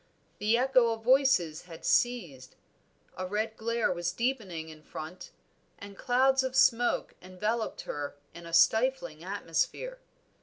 The 0.39 0.57
echo 0.57 0.93
of 0.93 1.03
voices 1.03 1.65
had 1.65 1.85
ceased, 1.85 2.55
a 3.15 3.27
red 3.27 3.55
glare 3.55 3.93
was 3.93 4.11
deepening 4.11 4.69
in 4.69 4.81
front, 4.81 5.29
and 5.77 5.95
clouds 5.95 6.41
of 6.41 6.55
smoke 6.55 7.13
enveloped 7.21 7.81
her 7.81 8.15
in 8.33 8.47
a 8.47 8.51
stifling 8.51 9.23
atmosphere. 9.23 9.99